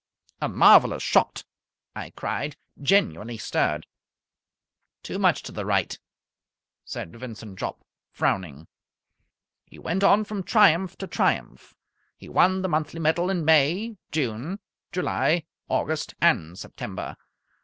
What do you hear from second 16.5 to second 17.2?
September.